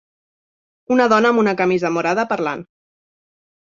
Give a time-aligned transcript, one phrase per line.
[0.95, 2.69] Una dona amb una camisa morada parlant.